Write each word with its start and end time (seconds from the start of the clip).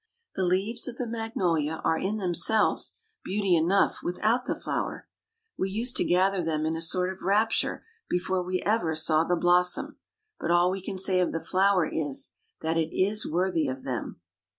The 0.33 0.41
leaves 0.43 0.87
of 0.87 0.97
the 0.97 1.05
magnolia 1.05 1.79
are 1.83 1.99
in 1.99 2.17
themselves 2.17 2.95
beauty 3.23 3.55
enough 3.55 3.97
without 4.01 4.47
the 4.47 4.59
flower. 4.59 5.07
We 5.59 5.69
used 5.69 5.95
to 5.97 6.03
gather 6.03 6.41
them 6.41 6.65
in 6.65 6.75
a 6.75 6.81
sort 6.81 7.13
of 7.13 7.21
rapture 7.21 7.85
before 8.09 8.41
we 8.41 8.63
ever 8.63 8.95
saw 8.95 9.23
the 9.23 9.35
blossom; 9.35 9.99
but 10.39 10.49
all 10.49 10.71
we 10.71 10.81
can 10.81 10.97
say 10.97 11.19
of 11.19 11.31
the 11.31 11.39
flower 11.45 11.87
is, 11.87 12.31
that 12.61 12.77
it 12.77 12.89
is 12.91 13.27
worthy 13.29 13.67
of 13.67 13.83
them. 13.83 14.19